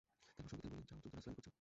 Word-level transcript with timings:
তারপর 0.25 0.45
সঙ্গীদের 0.51 0.69
বললেন, 0.75 0.83
যাও, 0.91 0.97
দ্রুত 1.01 1.13
রাসূলের 1.17 1.35
নিকট 1.37 1.43
যাও। 1.45 1.49